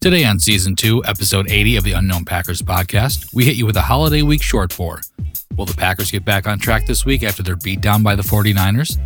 Today 0.00 0.24
on 0.24 0.38
Season 0.38 0.76
2, 0.76 1.06
Episode 1.06 1.50
80 1.50 1.74
of 1.74 1.82
the 1.82 1.90
Unknown 1.90 2.24
Packers 2.24 2.62
podcast, 2.62 3.34
we 3.34 3.44
hit 3.44 3.56
you 3.56 3.66
with 3.66 3.76
a 3.76 3.82
holiday 3.82 4.22
week 4.22 4.44
short 4.44 4.70
pour. 4.70 5.00
Will 5.56 5.64
the 5.64 5.74
Packers 5.74 6.12
get 6.12 6.24
back 6.24 6.46
on 6.46 6.60
track 6.60 6.86
this 6.86 7.04
week 7.04 7.24
after 7.24 7.42
their 7.42 7.56
beat 7.56 7.80
down 7.80 8.04
by 8.04 8.14
the 8.14 8.22
49ers? 8.22 8.96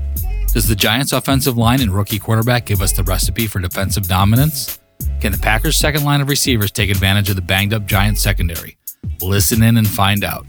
Does 0.53 0.69
the 0.69 0.77
Giants' 0.77 1.15
offensive 1.15 1.57
line 1.57 1.81
and 1.81 1.91
rookie 1.91 2.19
quarterback 2.19 2.67
give 2.67 2.83
us 2.83 2.93
the 2.93 3.05
recipe 3.05 3.47
for 3.47 3.59
defensive 3.59 4.07
dominance? 4.07 4.81
Can 5.19 5.33
the 5.33 5.39
Packers' 5.39 5.79
second 5.79 6.05
line 6.05 6.21
of 6.21 6.29
receivers 6.29 6.71
take 6.71 6.91
advantage 6.91 7.31
of 7.31 7.37
the 7.37 7.43
banged 7.43 7.73
up 7.73 7.87
Giants 7.87 8.23
secondary? 8.23 8.77
Listen 9.23 9.63
in 9.63 9.79
and 9.79 9.89
find 9.89 10.23
out. 10.23 10.45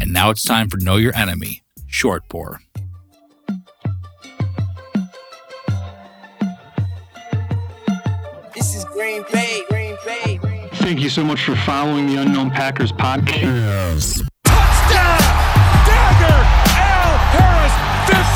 And 0.00 0.12
now 0.12 0.30
it's 0.30 0.42
time 0.42 0.68
for 0.68 0.78
Know 0.78 0.96
Your 0.96 1.14
Enemy, 1.14 1.62
Short 1.86 2.28
Pour. 2.28 2.60
This 8.74 8.82
is 8.82 8.90
Green 8.90 9.22
Bay, 9.30 9.62
Green 9.70 9.96
Bay. 10.04 10.40
Thank 10.82 10.98
you 10.98 11.08
so 11.08 11.22
much 11.22 11.44
for 11.44 11.54
following 11.54 12.08
the 12.08 12.16
Unknown 12.16 12.50
Packers 12.50 12.90
podcast. 12.90 14.26
Touchdown! 14.42 15.18
Dagger! 15.86 16.42
Al 16.74 17.14
Harris, 17.38 17.70
56 18.10 18.34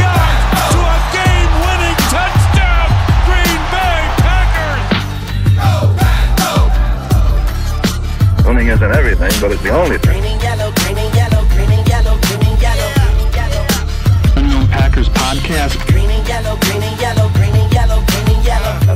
yards 0.00 0.72
to 0.72 0.80
a 0.80 0.96
game-winning 1.12 2.00
touchdown! 2.08 2.88
Green 3.28 3.60
Bay 3.68 4.08
Packers! 4.24 4.88
Winning 8.46 8.68
isn't 8.68 8.92
everything, 8.92 9.32
but 9.38 9.52
it's 9.52 9.62
the 9.62 9.68
only 9.68 9.98
thing. 9.98 10.12
Green 10.16 10.32
and 10.32 10.42
yellow, 10.42 10.72
green 10.80 10.96
and 10.96 11.14
yellow, 11.14 11.44
green 11.52 11.68
and 11.68 11.86
yellow, 11.86 12.16
green 12.24 12.40
and 12.40 12.56
yellow, 12.56 12.88
green 12.96 13.20
and 13.20 13.36
yellow. 13.36 13.68
Unknown 14.34 14.66
Packers 14.68 15.10
podcast. 15.10 15.76
Green 15.92 16.08
and 16.08 16.26
yellow, 16.26 16.56
green 16.56 16.82
and 16.82 16.98
yellow, 16.98 17.28
green 17.34 17.52
and 17.52 17.70
yellow, 17.70 17.96
green 17.96 18.07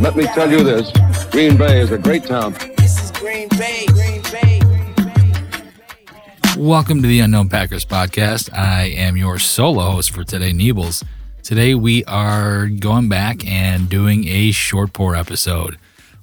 and 0.05 0.16
let 0.16 0.16
me 0.16 0.24
tell 0.34 0.51
you 0.51 0.65
this 0.65 0.91
Green 1.30 1.56
Bay 1.56 1.80
is 1.80 1.91
a 1.91 1.98
great 1.98 2.25
town. 2.25 2.55
This 2.77 3.03
is 3.03 3.11
Green 3.12 3.48
Bay, 3.50 3.86
Green 3.86 4.22
Bay. 4.22 4.61
Welcome 6.56 7.03
to 7.03 7.09
the 7.09 7.20
Unknown 7.20 7.48
Packers 7.48 7.84
podcast. 7.84 8.53
I 8.53 8.84
am 8.84 9.17
your 9.17 9.39
solo 9.39 9.91
host 9.91 10.11
for 10.11 10.25
today, 10.25 10.53
Niebles. 10.53 11.05
Today 11.42 11.75
we 11.75 12.05
are 12.05 12.67
going 12.67 13.09
back 13.09 13.47
and 13.47 13.89
doing 13.89 14.27
a 14.28 14.50
short 14.50 14.92
pour 14.92 15.14
episode. 15.14 15.78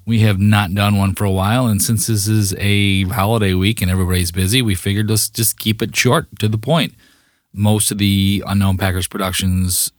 We 0.06 0.20
have 0.22 0.40
not 0.40 0.74
done 0.74 0.98
one 0.98 1.14
for 1.14 1.26
a 1.26 1.32
while, 1.32 1.68
and 1.68 1.82
since 1.82 2.08
this 2.08 2.28
is 2.28 2.56
a 2.58 3.04
holiday 3.04 3.54
week 3.54 3.82
and 3.82 3.92
everybody's 3.92 4.32
busy, 4.32 4.62
we 4.62 4.76
figured 4.76 5.10
let's 5.10 5.30
just 5.30 5.58
keep 5.58 5.82
it 5.82 5.96
short 5.96 6.28
to 6.40 6.48
the 6.48 6.58
point. 6.58 6.96
Most 7.54 7.92
of 7.92 7.98
the 7.98 8.44
Unknown 8.46 8.78
Packers 8.78 9.08
Productions 9.08 9.92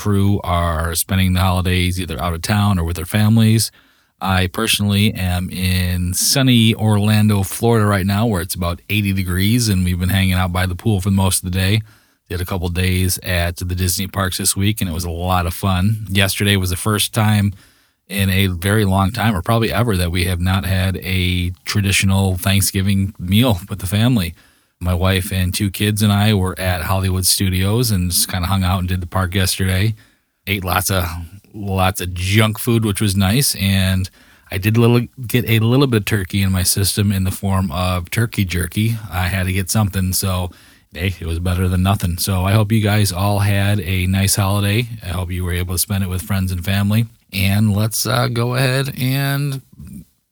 crew 0.00 0.40
are 0.42 0.94
spending 0.94 1.34
the 1.34 1.40
holidays 1.40 2.00
either 2.00 2.18
out 2.18 2.32
of 2.32 2.40
town 2.40 2.78
or 2.78 2.84
with 2.84 2.96
their 2.96 3.04
families. 3.04 3.70
I 4.18 4.46
personally 4.46 5.12
am 5.12 5.50
in 5.50 6.14
sunny 6.14 6.74
Orlando, 6.74 7.42
Florida 7.42 7.84
right 7.84 8.06
now, 8.06 8.26
where 8.26 8.40
it's 8.40 8.54
about 8.54 8.80
80 8.88 9.12
degrees, 9.12 9.68
and 9.68 9.84
we've 9.84 10.00
been 10.00 10.08
hanging 10.08 10.32
out 10.32 10.54
by 10.54 10.64
the 10.64 10.74
pool 10.74 11.02
for 11.02 11.10
most 11.10 11.44
of 11.44 11.52
the 11.52 11.58
day. 11.58 11.82
Did 12.30 12.40
a 12.40 12.46
couple 12.46 12.70
days 12.70 13.18
at 13.22 13.56
the 13.56 13.74
Disney 13.74 14.06
parks 14.06 14.38
this 14.38 14.56
week, 14.56 14.80
and 14.80 14.88
it 14.88 14.94
was 14.94 15.04
a 15.04 15.10
lot 15.10 15.44
of 15.44 15.52
fun. 15.52 16.06
Yesterday 16.08 16.56
was 16.56 16.70
the 16.70 16.76
first 16.76 17.12
time 17.12 17.52
in 18.08 18.30
a 18.30 18.46
very 18.46 18.86
long 18.86 19.12
time, 19.12 19.36
or 19.36 19.42
probably 19.42 19.70
ever, 19.70 19.98
that 19.98 20.10
we 20.10 20.24
have 20.24 20.40
not 20.40 20.64
had 20.64 20.96
a 21.02 21.50
traditional 21.66 22.38
Thanksgiving 22.38 23.14
meal 23.18 23.58
with 23.68 23.80
the 23.80 23.86
family. 23.86 24.34
My 24.82 24.94
wife 24.94 25.30
and 25.30 25.52
two 25.52 25.70
kids 25.70 26.00
and 26.00 26.10
I 26.10 26.32
were 26.32 26.58
at 26.58 26.82
Hollywood 26.82 27.26
Studios 27.26 27.90
and 27.90 28.10
just 28.10 28.28
kind 28.28 28.44
of 28.44 28.48
hung 28.48 28.64
out 28.64 28.78
and 28.78 28.88
did 28.88 29.02
the 29.02 29.06
park 29.06 29.34
yesterday. 29.34 29.94
Ate 30.46 30.64
lots 30.64 30.90
of 30.90 31.04
lots 31.52 32.00
of 32.00 32.14
junk 32.14 32.58
food, 32.58 32.84
which 32.84 33.00
was 33.00 33.14
nice, 33.14 33.54
and 33.56 34.08
I 34.50 34.56
did 34.56 34.78
little 34.78 35.06
get 35.26 35.44
a 35.48 35.58
little 35.58 35.86
bit 35.86 35.98
of 35.98 36.04
turkey 36.06 36.42
in 36.42 36.50
my 36.50 36.62
system 36.62 37.12
in 37.12 37.24
the 37.24 37.30
form 37.30 37.70
of 37.70 38.10
turkey 38.10 38.46
jerky. 38.46 38.96
I 39.10 39.28
had 39.28 39.44
to 39.44 39.52
get 39.52 39.68
something, 39.68 40.14
so 40.14 40.50
hey, 40.92 41.14
it 41.20 41.26
was 41.26 41.38
better 41.38 41.68
than 41.68 41.82
nothing. 41.82 42.16
So 42.16 42.44
I 42.44 42.52
hope 42.52 42.72
you 42.72 42.80
guys 42.80 43.12
all 43.12 43.40
had 43.40 43.80
a 43.80 44.06
nice 44.06 44.36
holiday. 44.36 44.88
I 45.02 45.08
hope 45.08 45.30
you 45.30 45.44
were 45.44 45.52
able 45.52 45.74
to 45.74 45.78
spend 45.78 46.04
it 46.04 46.08
with 46.08 46.22
friends 46.22 46.50
and 46.52 46.64
family. 46.64 47.06
And 47.32 47.76
let's 47.76 48.06
uh, 48.06 48.28
go 48.28 48.54
ahead 48.54 48.94
and 48.98 49.62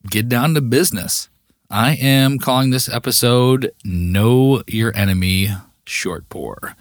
get 0.08 0.28
down 0.28 0.54
to 0.54 0.60
business. 0.60 1.28
I 1.70 1.96
am 1.96 2.38
calling 2.38 2.70
this 2.70 2.88
episode 2.88 3.72
Know 3.84 4.62
Your 4.66 4.96
Enemy 4.96 5.50
Short 5.84 6.26
Pour. 6.30 6.74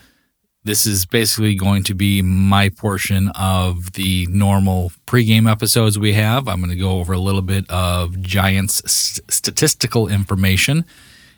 This 0.64 0.86
is 0.86 1.06
basically 1.06 1.56
going 1.56 1.84
to 1.84 1.94
be 1.94 2.22
my 2.22 2.70
portion 2.70 3.28
of 3.36 3.94
the 3.94 4.28
normal 4.28 4.94
pregame 5.06 5.52
episodes 5.52 6.00
we 6.00 6.14
have. 6.14 6.48
I'm 6.48 6.62
going 6.62 6.70
to 6.70 6.78
go 6.78 7.00
over 7.00 7.12
a 7.12 7.20
little 7.20 7.42
bit 7.42 7.70
of 7.70 8.22
Giants 8.22 8.82
st- 8.90 9.30
statistical 9.30 10.08
information 10.08 10.86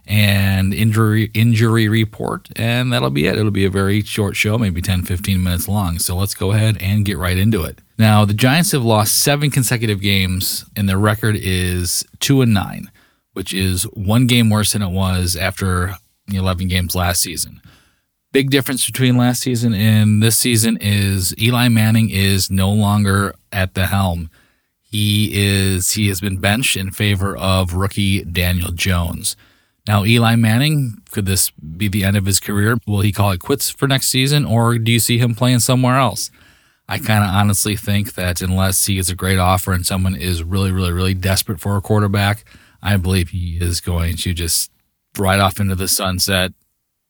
and 0.06 0.72
injury 0.72 1.32
injury 1.34 1.88
report 1.88 2.50
and 2.56 2.94
that'll 2.94 3.10
be 3.10 3.26
it. 3.26 3.36
It'll 3.36 3.50
be 3.50 3.66
a 3.66 3.72
very 3.72 4.04
short 4.04 4.36
show, 4.36 4.60
maybe 4.60 4.80
10 4.80 5.06
15 5.06 5.42
minutes 5.42 5.68
long. 5.68 5.98
So 5.98 6.16
let's 6.16 6.36
go 6.36 6.52
ahead 6.52 6.78
and 6.80 7.04
get 7.04 7.18
right 7.18 7.38
into 7.38 7.64
it. 7.64 7.80
Now, 7.98 8.26
the 8.26 8.36
Giants 8.36 8.74
have 8.74 8.86
lost 8.86 9.20
7 9.20 9.50
consecutive 9.50 10.02
games 10.02 10.66
and 10.76 10.88
their 10.88 11.00
record 11.00 11.36
is 11.36 12.06
2 12.20 12.44
and 12.44 12.54
9, 12.54 12.92
which 13.40 13.54
is 13.54 13.84
one 13.94 14.28
game 14.28 14.50
worse 14.50 14.74
than 14.74 14.82
it 14.82 14.92
was 14.92 15.36
after 15.36 15.96
the 16.28 16.38
11 16.38 16.68
games 16.68 16.94
last 16.94 17.22
season 17.22 17.62
big 18.32 18.50
difference 18.50 18.86
between 18.86 19.18
last 19.18 19.42
season 19.42 19.74
and 19.74 20.22
this 20.22 20.38
season 20.38 20.78
is 20.80 21.36
Eli 21.42 21.68
Manning 21.68 22.10
is 22.10 22.52
no 22.52 22.72
longer 22.72 23.34
at 23.52 23.74
the 23.74 23.88
helm. 23.88 24.30
He 24.82 25.32
is 25.34 25.92
he 25.92 26.08
has 26.08 26.22
been 26.22 26.38
benched 26.38 26.76
in 26.76 26.92
favor 26.92 27.36
of 27.38 27.74
rookie 27.74 28.24
Daniel 28.24 28.72
Jones. 28.72 29.36
Now 29.88 30.06
Eli 30.06 30.36
Manning, 30.36 31.02
could 31.12 31.26
this 31.26 31.52
be 31.52 31.88
the 31.88 32.04
end 32.04 32.18
of 32.18 32.26
his 32.26 32.40
career? 32.40 32.78
Will 32.88 33.02
he 33.02 33.12
call 33.12 33.32
it 33.32 33.40
quits 33.40 33.70
for 33.70 33.88
next 33.88 34.10
season 34.10 34.46
or 34.46 34.78
do 34.78 34.92
you 34.92 35.00
see 35.00 35.18
him 35.18 35.36
playing 35.36 35.60
somewhere 35.60 35.98
else? 35.98 36.30
I 36.88 36.98
kind 36.98 37.24
of 37.24 37.30
honestly 37.30 37.76
think 37.76 38.14
that 38.16 38.42
unless 38.42 38.86
he 38.86 38.96
gets 38.96 39.10
a 39.10 39.16
great 39.16 39.38
offer 39.38 39.74
and 39.74 39.86
someone 39.86 40.16
is 40.16 40.44
really, 40.44 40.72
really, 40.72 40.92
really 40.92 41.14
desperate 41.14 41.60
for 41.60 41.78
a 41.78 41.82
quarterback, 41.82 42.44
I 42.82 42.98
believe 42.98 43.30
he 43.30 43.58
is 43.60 43.82
going 43.82 44.16
to 44.18 44.34
just 44.34 44.72
ride 45.18 45.40
off 45.40 45.60
into 45.60 45.76
the 45.76 45.88
sunset, 45.88 46.54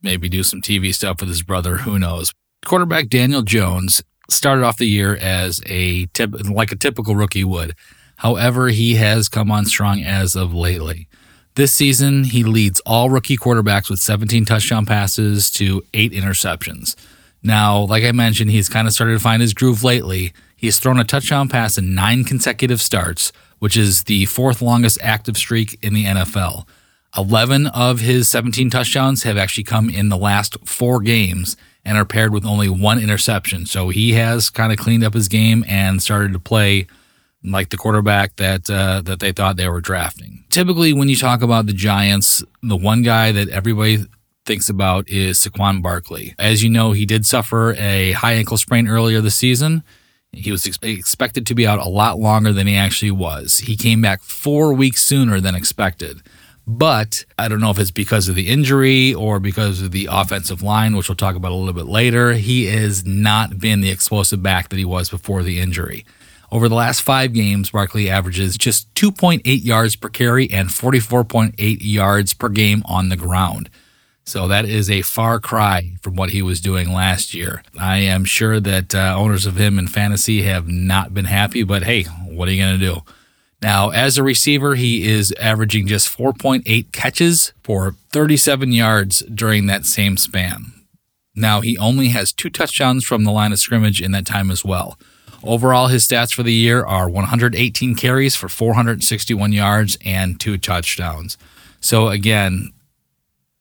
maybe 0.01 0.29
do 0.29 0.43
some 0.43 0.61
TV 0.61 0.93
stuff 0.93 1.19
with 1.19 1.29
his 1.29 1.43
brother. 1.43 1.77
Who 1.77 1.99
knows? 1.99 2.33
Quarterback 2.65 3.09
Daniel 3.09 3.41
Jones 3.41 4.01
started 4.29 4.63
off 4.63 4.77
the 4.77 4.85
year 4.85 5.15
as 5.15 5.61
a 5.65 6.05
tip, 6.07 6.33
like 6.49 6.71
a 6.71 6.75
typical 6.75 7.15
rookie 7.15 7.43
would. 7.43 7.75
However, 8.17 8.67
he 8.67 8.95
has 8.95 9.29
come 9.29 9.49
on 9.49 9.65
strong 9.65 10.01
as 10.01 10.35
of 10.35 10.53
lately. 10.53 11.07
This 11.55 11.73
season, 11.73 12.25
he 12.25 12.43
leads 12.43 12.79
all 12.81 13.09
rookie 13.09 13.37
quarterbacks 13.37 13.89
with 13.89 13.99
17 13.99 14.45
touchdown 14.45 14.85
passes 14.85 15.49
to 15.51 15.83
eight 15.93 16.11
interceptions. 16.11 16.95
Now, 17.41 17.79
like 17.79 18.03
I 18.03 18.11
mentioned, 18.11 18.51
he's 18.51 18.69
kind 18.69 18.87
of 18.87 18.93
started 18.93 19.13
to 19.13 19.19
find 19.19 19.41
his 19.41 19.53
groove 19.53 19.83
lately. 19.83 20.33
He 20.55 20.67
has 20.67 20.77
thrown 20.77 20.99
a 20.99 21.05
touchdown 21.05 21.47
pass 21.47 21.77
in 21.77 21.95
nine 21.95 22.23
consecutive 22.23 22.81
starts, 22.81 23.31
which 23.59 23.77
is 23.77 24.03
the 24.03 24.25
fourth 24.25 24.61
longest 24.61 24.97
active 25.01 25.37
streak 25.37 25.77
in 25.81 25.93
the 25.93 26.05
NFL. 26.05 26.65
11 27.17 27.67
of 27.67 27.99
his 27.99 28.29
17 28.29 28.69
touchdowns 28.69 29.23
have 29.23 29.37
actually 29.37 29.63
come 29.63 29.89
in 29.89 30.09
the 30.09 30.17
last 30.17 30.57
four 30.65 30.99
games 30.99 31.57
and 31.83 31.97
are 31.97 32.05
paired 32.05 32.31
with 32.31 32.45
only 32.45 32.69
one 32.69 32.99
interception. 32.99 33.65
So 33.65 33.89
he 33.89 34.13
has 34.13 34.49
kind 34.49 34.71
of 34.71 34.77
cleaned 34.77 35.03
up 35.03 35.13
his 35.13 35.27
game 35.27 35.65
and 35.67 36.01
started 36.01 36.33
to 36.33 36.39
play 36.39 36.87
like 37.43 37.69
the 37.69 37.77
quarterback 37.77 38.35
that 38.35 38.69
uh, 38.69 39.01
that 39.01 39.19
they 39.21 39.31
thought 39.31 39.57
they 39.57 39.69
were 39.69 39.81
drafting. 39.81 40.43
Typically, 40.49 40.93
when 40.93 41.09
you 41.09 41.15
talk 41.15 41.41
about 41.41 41.65
the 41.65 41.73
Giants, 41.73 42.43
the 42.61 42.75
one 42.75 43.01
guy 43.01 43.31
that 43.31 43.49
everybody 43.49 44.05
thinks 44.45 44.69
about 44.69 45.07
is 45.09 45.39
Saquon 45.39 45.81
Barkley. 45.81 46.35
As 46.37 46.63
you 46.63 46.69
know, 46.69 46.91
he 46.91 47.05
did 47.05 47.25
suffer 47.25 47.73
a 47.73 48.11
high 48.11 48.33
ankle 48.33 48.57
sprain 48.57 48.87
earlier 48.87 49.21
this 49.21 49.35
season. 49.35 49.83
He 50.31 50.51
was 50.51 50.65
ex- 50.67 50.79
expected 50.81 51.45
to 51.47 51.55
be 51.55 51.65
out 51.65 51.79
a 51.79 51.89
lot 51.89 52.19
longer 52.19 52.53
than 52.53 52.67
he 52.67 52.75
actually 52.75 53.11
was. 53.11 53.59
He 53.59 53.75
came 53.75 54.01
back 54.01 54.21
four 54.21 54.73
weeks 54.73 55.03
sooner 55.03 55.39
than 55.39 55.55
expected. 55.55 56.21
But 56.67 57.25
I 57.37 57.47
don't 57.47 57.61
know 57.61 57.71
if 57.71 57.79
it's 57.79 57.89
because 57.89 58.29
of 58.29 58.35
the 58.35 58.47
injury 58.47 59.11
or 59.11 59.39
because 59.39 59.81
of 59.81 59.89
the 59.89 60.07
offensive 60.11 60.61
line, 60.61 60.95
which 60.95 61.09
we'll 61.09 61.15
talk 61.15 61.35
about 61.35 61.51
a 61.51 61.55
little 61.55 61.73
bit 61.73 61.87
later. 61.87 62.33
He 62.33 62.67
has 62.67 63.03
not 63.03 63.57
been 63.57 63.81
the 63.81 63.89
explosive 63.89 64.43
back 64.43 64.69
that 64.69 64.77
he 64.77 64.85
was 64.85 65.09
before 65.09 65.41
the 65.41 65.59
injury. 65.59 66.05
Over 66.51 66.69
the 66.69 66.75
last 66.75 67.01
five 67.01 67.33
games, 67.33 67.71
Barkley 67.71 68.07
averages 68.07 68.55
just 68.55 68.93
2.8 68.93 69.41
yards 69.63 69.95
per 69.95 70.09
carry 70.09 70.49
and 70.51 70.69
44.8 70.69 71.77
yards 71.81 72.35
per 72.35 72.49
game 72.49 72.83
on 72.85 73.09
the 73.09 73.17
ground. 73.17 73.69
So 74.29 74.47
that 74.47 74.65
is 74.65 74.91
a 74.91 75.01
far 75.01 75.39
cry 75.39 75.93
from 76.03 76.15
what 76.15 76.29
he 76.29 76.43
was 76.43 76.61
doing 76.61 76.93
last 76.93 77.33
year. 77.33 77.63
I 77.79 77.97
am 77.97 78.25
sure 78.25 78.59
that 78.59 78.93
uh, 78.93 79.15
owners 79.17 79.47
of 79.47 79.57
him 79.57 79.79
in 79.79 79.87
fantasy 79.87 80.43
have 80.43 80.67
not 80.67 81.15
been 81.15 81.25
happy, 81.25 81.63
but 81.63 81.81
hey, 81.81 82.03
what 82.03 82.47
are 82.47 82.51
you 82.51 82.63
going 82.63 82.79
to 82.79 82.85
do? 82.93 83.01
Now, 83.59 83.89
as 83.89 84.19
a 84.19 84.23
receiver, 84.23 84.75
he 84.75 85.09
is 85.09 85.33
averaging 85.39 85.87
just 85.87 86.15
4.8 86.15 86.91
catches 86.91 87.53
for 87.63 87.95
37 88.13 88.71
yards 88.71 89.21
during 89.23 89.65
that 89.65 89.87
same 89.87 90.15
span. 90.15 90.73
Now, 91.35 91.61
he 91.61 91.75
only 91.79 92.09
has 92.09 92.31
two 92.31 92.51
touchdowns 92.51 93.03
from 93.03 93.23
the 93.23 93.31
line 93.31 93.51
of 93.51 93.57
scrimmage 93.57 93.99
in 93.99 94.11
that 94.11 94.27
time 94.27 94.51
as 94.51 94.63
well. 94.63 94.99
Overall, 95.43 95.87
his 95.87 96.07
stats 96.07 96.35
for 96.35 96.43
the 96.43 96.53
year 96.53 96.85
are 96.85 97.09
118 97.09 97.95
carries 97.95 98.35
for 98.35 98.47
461 98.47 99.53
yards 99.53 99.97
and 100.05 100.39
two 100.39 100.59
touchdowns. 100.59 101.35
So 101.81 102.09
again, 102.09 102.73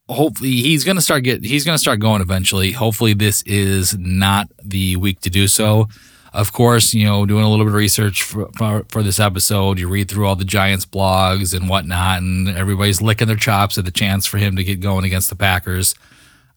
hopefully 0.08 0.50
he's 0.50 0.84
going 0.84 0.96
to 0.96 1.02
start 1.02 1.22
get 1.22 1.44
he's 1.44 1.64
going 1.64 1.74
to 1.74 1.80
start 1.80 2.00
going 2.00 2.22
eventually. 2.22 2.72
Hopefully 2.72 3.14
this 3.14 3.42
is 3.42 3.96
not 3.98 4.48
the 4.62 4.96
week 4.96 5.20
to 5.20 5.30
do 5.30 5.48
so. 5.48 5.88
Of 6.32 6.52
course, 6.52 6.92
you 6.92 7.06
know, 7.06 7.24
doing 7.24 7.42
a 7.42 7.48
little 7.48 7.64
bit 7.64 7.70
of 7.70 7.74
research 7.74 8.22
for, 8.22 8.50
for, 8.56 8.84
for 8.88 9.02
this 9.02 9.18
episode, 9.18 9.78
you 9.78 9.88
read 9.88 10.10
through 10.10 10.26
all 10.26 10.36
the 10.36 10.44
Giants 10.44 10.84
blogs 10.84 11.56
and 11.56 11.70
whatnot, 11.70 12.18
and 12.20 12.48
everybody's 12.48 13.00
licking 13.00 13.28
their 13.28 13.36
chops 13.36 13.78
at 13.78 13.86
the 13.86 13.90
chance 13.90 14.26
for 14.26 14.36
him 14.36 14.54
to 14.56 14.62
get 14.62 14.80
going 14.80 15.06
against 15.06 15.30
the 15.30 15.36
Packers. 15.36 15.94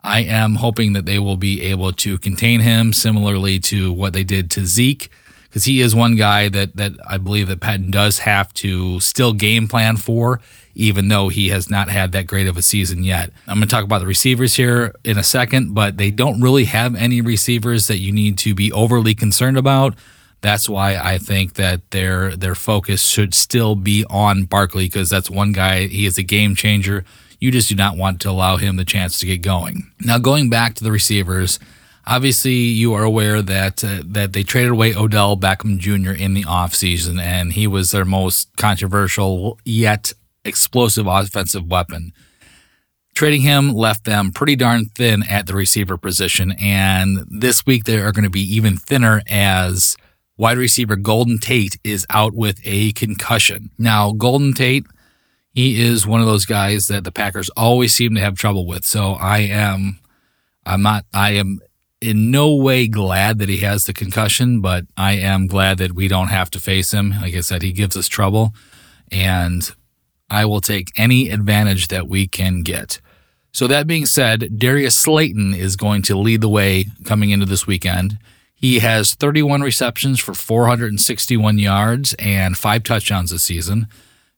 I 0.04 0.22
am 0.22 0.56
hoping 0.56 0.94
that 0.94 1.06
they 1.06 1.20
will 1.20 1.38
be 1.38 1.62
able 1.62 1.94
to 1.94 2.18
contain 2.18 2.60
him 2.60 2.92
similarly 2.92 3.60
to 3.60 3.94
what 3.94 4.14
they 4.14 4.26
did 4.26 4.52
to 4.52 4.66
Zeke, 4.66 5.10
because 5.52 5.66
he 5.66 5.82
is 5.82 5.94
one 5.94 6.16
guy 6.16 6.48
that 6.48 6.78
that 6.78 6.94
I 7.06 7.18
believe 7.18 7.50
that 7.50 7.60
Patton 7.60 7.92
does 7.92 8.20
have 8.20 8.54
to 8.56 9.02
still 9.02 9.34
game 9.34 9.68
plan 9.68 9.98
for, 9.98 10.40
even 10.76 11.10
though 11.10 11.28
he 11.28 11.50
has 11.50 11.70
not 11.70 11.90
had 11.90 12.14
that 12.14 12.26
great 12.26 12.48
of 12.48 12.56
a 12.56 12.62
season 12.62 13.04
yet. 13.04 13.32
I'm 13.48 13.58
going 13.58 13.68
to 13.68 13.76
talk 13.76 13.84
about 13.84 14.00
the 14.00 14.08
receivers 14.08 14.56
here 14.56 14.96
in 15.04 15.18
a 15.18 15.24
second, 15.24 15.74
but 15.74 15.98
they 15.98 16.10
don't 16.10 16.40
really 16.40 16.66
have 16.66 16.96
any 16.96 17.20
receivers 17.20 17.88
that 17.88 17.98
you 17.98 18.14
need 18.14 18.38
to 18.40 18.56
be 18.56 18.72
overly 18.72 19.14
concerned 19.14 19.58
about. 19.58 19.94
That's 20.40 20.70
why 20.70 20.96
I 20.96 21.18
think 21.18 21.56
that 21.56 21.92
their 21.92 22.34
their 22.38 22.56
focus 22.56 23.04
should 23.04 23.34
still 23.34 23.76
be 23.76 24.06
on 24.10 24.46
Barkley 24.46 24.86
because 24.86 25.10
that's 25.10 25.30
one 25.30 25.52
guy. 25.52 25.88
He 25.88 26.06
is 26.06 26.18
a 26.18 26.24
game 26.24 26.56
changer. 26.56 27.04
You 27.40 27.52
just 27.52 27.68
do 27.68 27.76
not 27.76 27.98
want 27.98 28.22
to 28.22 28.30
allow 28.30 28.56
him 28.56 28.78
the 28.78 28.86
chance 28.86 29.20
to 29.20 29.26
get 29.26 29.42
going. 29.42 29.92
Now, 30.00 30.18
going 30.18 30.50
back 30.50 30.76
to 30.76 30.84
the 30.84 30.92
receivers, 30.92 31.60
obviously 32.12 32.54
you 32.54 32.94
are 32.94 33.04
aware 33.04 33.42
that 33.42 33.84
uh, 33.84 34.02
that 34.06 34.34
they 34.34 34.44
traded 34.44 34.72
away 34.72 34.94
Odell 34.94 35.38
Beckham 35.38 35.78
Jr. 35.78 36.12
in 36.12 36.34
the 36.34 36.44
offseason, 36.44 37.20
and 37.20 37.54
he 37.54 37.68
was 37.68 37.92
their 37.92 38.06
most 38.06 38.56
controversial 38.58 39.58
yet 39.64 40.14
explosive 40.44 41.08
offensive 41.08 41.66
weapon. 41.66 42.12
Trading 43.14 43.42
him 43.42 43.74
left 43.74 44.06
them 44.06 44.32
pretty 44.32 44.56
darn 44.56 44.86
thin 44.86 45.24
at 45.30 45.48
the 45.48 45.54
receiver 45.54 45.98
position, 45.98 46.54
and 46.60 47.26
this 47.30 47.66
week 47.66 47.86
they 47.86 48.00
are 48.00 48.12
going 48.12 48.24
to 48.24 48.30
be 48.30 48.56
even 48.56 48.78
thinner 48.78 49.22
as 49.30 49.96
wide 50.38 50.58
receiver 50.58 50.96
Golden 50.96 51.38
Tate 51.38 51.78
is 51.84 52.06
out 52.10 52.34
with 52.34 52.60
a 52.66 52.92
concussion. 52.94 53.70
Now, 53.78 54.12
Golden 54.12 54.54
Tate 54.54 54.86
he 55.54 55.82
is 55.82 56.08
one 56.08 56.22
of 56.22 56.28
those 56.28 56.46
guys 56.46 56.88
that 56.88 57.04
the 57.04 57.12
Packers 57.12 57.50
always 57.58 57.94
seem 57.94 58.16
to 58.16 58.22
have 58.22 58.38
trouble 58.38 58.66
with. 58.66 58.86
So 58.86 59.14
I 59.14 59.40
am, 59.40 60.00
I'm 60.66 60.82
not, 60.82 61.04
I 61.14 61.32
am 61.32 61.60
in 62.02 62.32
no 62.32 62.54
way 62.56 62.88
glad 62.88 63.38
that 63.40 63.50
he 63.50 63.58
has 63.58 63.86
the 63.86 63.94
concussion, 63.94 64.60
but 64.60 64.86
I 64.98 65.14
am 65.14 65.48
glad 65.48 65.78
that 65.78 65.94
we 65.94 66.08
don't 66.08 66.30
have 66.30 66.50
to 66.52 66.60
face 66.60 66.92
him. 66.92 67.12
Like 67.22 67.36
I 67.36 67.42
said, 67.42 67.62
he 67.62 67.72
gives 67.72 67.96
us 67.96 68.08
trouble, 68.08 68.54
and 69.12 69.72
I 70.30 70.46
will 70.46 70.62
take 70.62 70.92
any 70.98 71.30
advantage 71.30 71.90
that 71.90 72.08
we 72.08 72.28
can 72.28 72.64
get. 72.64 73.00
So 73.54 73.68
that 73.68 73.86
being 73.86 74.06
said, 74.06 74.58
Darius 74.58 74.96
Slayton 74.96 75.54
is 75.54 75.76
going 75.76 76.02
to 76.04 76.18
lead 76.18 76.42
the 76.42 76.50
way 76.50 76.86
coming 77.04 77.30
into 77.30 77.46
this 77.46 77.68
weekend. 77.68 78.18
He 78.56 78.80
has 78.80 79.14
31 79.14 79.62
receptions 79.62 80.20
for 80.20 80.34
461 80.34 81.60
yards 81.60 82.16
and 82.18 82.58
five 82.58 82.84
touchdowns 82.84 83.32
this 83.32 83.44
season. 83.44 83.88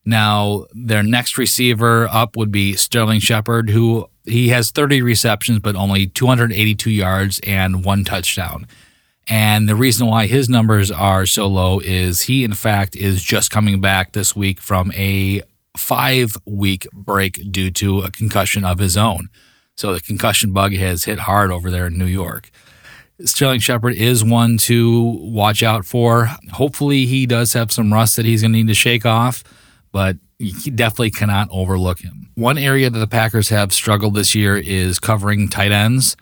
Now, 0.05 0.65
their 0.73 1.03
next 1.03 1.37
receiver 1.37 2.07
up 2.09 2.35
would 2.35 2.51
be 2.51 2.73
Sterling 2.73 3.19
Shepard, 3.19 3.69
who 3.69 4.09
he 4.25 4.49
has 4.49 4.71
30 4.71 5.01
receptions, 5.01 5.59
but 5.59 5.75
only 5.75 6.07
282 6.07 6.89
yards 6.89 7.39
and 7.45 7.83
one 7.83 8.03
touchdown. 8.03 8.67
And 9.27 9.69
the 9.69 9.75
reason 9.75 10.07
why 10.07 10.27
his 10.27 10.49
numbers 10.49 10.91
are 10.91 11.25
so 11.25 11.47
low 11.47 11.79
is 11.79 12.23
he, 12.23 12.43
in 12.43 12.53
fact, 12.53 12.95
is 12.95 13.23
just 13.23 13.51
coming 13.51 13.79
back 13.79 14.11
this 14.11 14.35
week 14.35 14.59
from 14.59 14.91
a 14.93 15.41
five 15.77 16.37
week 16.45 16.87
break 16.91 17.51
due 17.51 17.71
to 17.71 18.01
a 18.01 18.11
concussion 18.11 18.65
of 18.65 18.79
his 18.79 18.97
own. 18.97 19.29
So 19.75 19.93
the 19.93 20.01
concussion 20.01 20.51
bug 20.51 20.73
has 20.73 21.05
hit 21.05 21.19
hard 21.19 21.51
over 21.51 21.71
there 21.71 21.87
in 21.87 21.97
New 21.97 22.05
York. 22.05 22.51
Sterling 23.23 23.59
Shepard 23.59 23.95
is 23.95 24.23
one 24.23 24.57
to 24.59 25.01
watch 25.01 25.63
out 25.63 25.85
for. 25.85 26.29
Hopefully, 26.51 27.05
he 27.05 27.25
does 27.25 27.53
have 27.53 27.71
some 27.71 27.93
rust 27.93 28.17
that 28.17 28.25
he's 28.25 28.41
going 28.41 28.51
to 28.51 28.57
need 28.57 28.67
to 28.67 28.73
shake 28.73 29.05
off 29.05 29.43
but 29.93 30.17
you 30.39 30.71
definitely 30.71 31.11
cannot 31.11 31.47
overlook 31.51 31.99
him. 31.99 32.29
One 32.35 32.57
area 32.57 32.89
that 32.89 32.99
the 32.99 33.07
Packers 33.07 33.47
have 33.49 33.71
struggled 33.71 34.15
this 34.15 34.35
year 34.35 34.57
is 34.57 34.99
covering 34.99 35.47
tight 35.47 35.71
ends. 35.71 36.17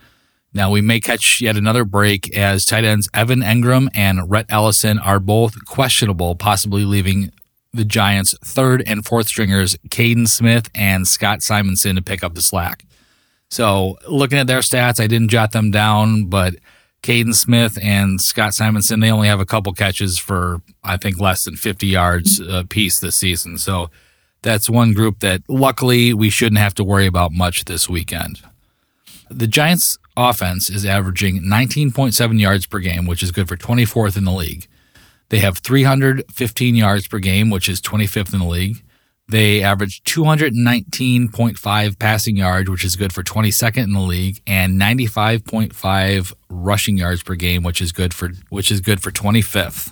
Now, 0.54 0.70
we 0.70 0.82
may 0.82 1.00
catch 1.00 1.40
yet 1.40 1.56
another 1.56 1.84
break 1.84 2.36
as 2.36 2.66
tight 2.66 2.84
ends 2.84 3.08
Evan 3.14 3.40
Engram 3.40 3.88
and 3.94 4.30
Rhett 4.30 4.46
Ellison 4.50 4.98
are 4.98 5.18
both 5.18 5.64
questionable, 5.64 6.36
possibly 6.36 6.84
leaving 6.84 7.32
the 7.72 7.86
Giants' 7.86 8.36
third 8.44 8.84
and 8.86 9.04
fourth 9.04 9.28
stringers, 9.28 9.76
Caden 9.88 10.28
Smith 10.28 10.70
and 10.74 11.08
Scott 11.08 11.42
Simonson, 11.42 11.96
to 11.96 12.02
pick 12.02 12.22
up 12.22 12.34
the 12.34 12.42
slack. 12.42 12.84
So, 13.48 13.98
looking 14.08 14.38
at 14.38 14.46
their 14.46 14.60
stats, 14.60 15.00
I 15.00 15.06
didn't 15.06 15.28
jot 15.28 15.52
them 15.52 15.70
down, 15.70 16.26
but 16.26 16.54
Caden 17.02 17.34
Smith 17.34 17.78
and 17.82 18.20
Scott 18.20 18.54
Simonson, 18.54 19.00
they 19.00 19.10
only 19.10 19.28
have 19.28 19.40
a 19.40 19.46
couple 19.46 19.72
catches 19.72 20.18
for, 20.18 20.62
I 20.84 20.96
think, 20.96 21.18
less 21.18 21.44
than 21.44 21.56
50 21.56 21.86
yards 21.86 22.38
a 22.38 22.64
piece 22.64 23.00
this 23.00 23.16
season. 23.16 23.58
So 23.58 23.90
that's 24.42 24.70
one 24.70 24.92
group 24.92 25.20
that 25.20 25.42
luckily 25.48 26.14
we 26.14 26.30
shouldn't 26.30 26.60
have 26.60 26.74
to 26.74 26.84
worry 26.84 27.06
about 27.06 27.32
much 27.32 27.64
this 27.64 27.88
weekend. 27.88 28.40
The 29.28 29.48
Giants' 29.48 29.98
offense 30.16 30.70
is 30.70 30.84
averaging 30.84 31.42
19.7 31.42 32.40
yards 32.40 32.66
per 32.66 32.78
game, 32.78 33.06
which 33.06 33.22
is 33.22 33.32
good 33.32 33.48
for 33.48 33.56
24th 33.56 34.16
in 34.16 34.24
the 34.24 34.32
league. 34.32 34.68
They 35.30 35.38
have 35.38 35.58
315 35.58 36.74
yards 36.74 37.08
per 37.08 37.18
game, 37.18 37.50
which 37.50 37.68
is 37.68 37.80
25th 37.80 38.32
in 38.34 38.40
the 38.40 38.46
league. 38.46 38.82
They 39.32 39.62
average 39.62 40.02
219.5 40.02 41.98
passing 41.98 42.36
yards, 42.36 42.68
which 42.68 42.84
is 42.84 42.96
good 42.96 43.14
for 43.14 43.22
22nd 43.22 43.84
in 43.84 43.94
the 43.94 44.00
league, 44.00 44.42
and 44.46 44.78
95.5 44.78 46.34
rushing 46.50 46.98
yards 46.98 47.22
per 47.22 47.34
game, 47.34 47.62
which 47.62 47.80
is 47.80 47.92
good 47.92 48.12
for 48.12 48.32
which 48.50 48.70
is 48.70 48.82
good 48.82 49.00
for 49.00 49.10
25th. 49.10 49.90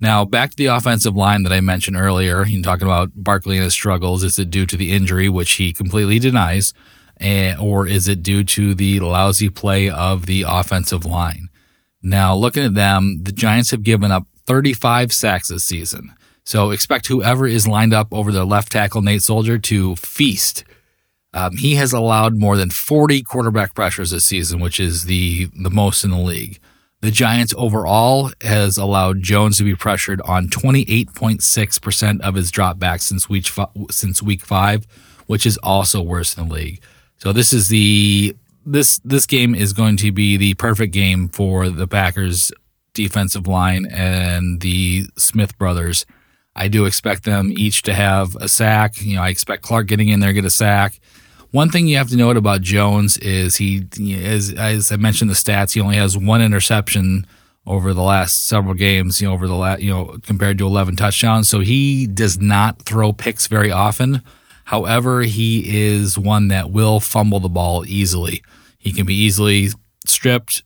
Now 0.00 0.24
back 0.24 0.52
to 0.52 0.56
the 0.56 0.66
offensive 0.66 1.14
line 1.14 1.42
that 1.42 1.52
I 1.52 1.60
mentioned 1.60 1.98
earlier. 1.98 2.46
You 2.46 2.62
talking 2.62 2.88
about 2.88 3.10
Barkley 3.14 3.56
and 3.56 3.64
his 3.64 3.74
struggles. 3.74 4.24
Is 4.24 4.38
it 4.38 4.48
due 4.48 4.64
to 4.64 4.76
the 4.78 4.92
injury, 4.92 5.28
which 5.28 5.52
he 5.52 5.74
completely 5.74 6.18
denies, 6.18 6.72
eh, 7.20 7.54
or 7.60 7.86
is 7.86 8.08
it 8.08 8.22
due 8.22 8.42
to 8.42 8.74
the 8.74 9.00
lousy 9.00 9.50
play 9.50 9.90
of 9.90 10.24
the 10.24 10.46
offensive 10.48 11.04
line? 11.04 11.50
Now 12.02 12.34
looking 12.34 12.64
at 12.64 12.72
them, 12.72 13.24
the 13.24 13.32
Giants 13.32 13.70
have 13.72 13.82
given 13.82 14.10
up 14.10 14.26
35 14.46 15.12
sacks 15.12 15.48
this 15.48 15.64
season. 15.64 16.14
So 16.50 16.72
expect 16.72 17.06
whoever 17.06 17.46
is 17.46 17.68
lined 17.68 17.94
up 17.94 18.08
over 18.10 18.32
the 18.32 18.44
left 18.44 18.72
tackle, 18.72 19.02
Nate 19.02 19.22
Solder, 19.22 19.56
to 19.56 19.94
feast. 19.94 20.64
Um, 21.32 21.56
he 21.56 21.76
has 21.76 21.92
allowed 21.92 22.34
more 22.34 22.56
than 22.56 22.70
40 22.70 23.22
quarterback 23.22 23.72
pressures 23.72 24.10
this 24.10 24.24
season, 24.24 24.58
which 24.58 24.80
is 24.80 25.04
the, 25.04 25.44
the 25.54 25.70
most 25.70 26.02
in 26.02 26.10
the 26.10 26.18
league. 26.18 26.58
The 27.02 27.12
Giants 27.12 27.54
overall 27.56 28.32
has 28.40 28.78
allowed 28.78 29.22
Jones 29.22 29.58
to 29.58 29.64
be 29.64 29.76
pressured 29.76 30.20
on 30.22 30.48
28.6% 30.48 32.20
of 32.20 32.34
his 32.34 32.50
dropbacks 32.50 33.02
since 33.02 33.28
week 33.28 33.46
since 33.92 34.20
week 34.20 34.40
5, 34.42 34.88
which 35.28 35.46
is 35.46 35.56
also 35.58 36.02
worse 36.02 36.34
than 36.34 36.48
the 36.48 36.54
league. 36.54 36.82
So 37.18 37.32
this 37.32 37.52
is 37.52 37.68
the 37.68 38.34
this 38.66 38.98
this 39.04 39.24
game 39.24 39.54
is 39.54 39.72
going 39.72 39.98
to 39.98 40.10
be 40.10 40.36
the 40.36 40.54
perfect 40.54 40.92
game 40.92 41.28
for 41.28 41.68
the 41.68 41.86
Packers 41.86 42.50
defensive 42.92 43.46
line 43.46 43.86
and 43.86 44.60
the 44.60 45.06
Smith 45.16 45.56
brothers 45.56 46.04
I 46.54 46.68
do 46.68 46.84
expect 46.84 47.24
them 47.24 47.52
each 47.56 47.82
to 47.82 47.94
have 47.94 48.36
a 48.36 48.48
sack. 48.48 49.00
You 49.02 49.16
know, 49.16 49.22
I 49.22 49.28
expect 49.28 49.62
Clark 49.62 49.86
getting 49.86 50.08
in 50.08 50.20
there 50.20 50.32
get 50.32 50.44
a 50.44 50.50
sack. 50.50 51.00
One 51.52 51.68
thing 51.68 51.86
you 51.86 51.96
have 51.96 52.10
to 52.10 52.16
note 52.16 52.36
about 52.36 52.60
Jones 52.60 53.18
is 53.18 53.56
he, 53.56 53.86
as, 54.22 54.52
as 54.52 54.92
I 54.92 54.96
mentioned 54.96 55.30
the 55.30 55.34
stats, 55.34 55.72
he 55.72 55.80
only 55.80 55.96
has 55.96 56.16
one 56.16 56.42
interception 56.42 57.26
over 57.66 57.92
the 57.92 58.02
last 58.02 58.46
several 58.46 58.74
games. 58.74 59.20
You 59.20 59.28
know, 59.28 59.34
over 59.34 59.48
the 59.48 59.54
last, 59.54 59.82
you 59.82 59.90
know, 59.90 60.16
compared 60.22 60.58
to 60.58 60.66
eleven 60.66 60.96
touchdowns. 60.96 61.48
So 61.48 61.60
he 61.60 62.06
does 62.06 62.40
not 62.40 62.82
throw 62.82 63.12
picks 63.12 63.46
very 63.46 63.70
often. 63.70 64.22
However, 64.64 65.22
he 65.22 65.64
is 65.66 66.16
one 66.16 66.48
that 66.48 66.70
will 66.70 67.00
fumble 67.00 67.40
the 67.40 67.48
ball 67.48 67.84
easily. 67.86 68.42
He 68.78 68.92
can 68.92 69.04
be 69.04 69.14
easily 69.14 69.70
stripped. 70.06 70.62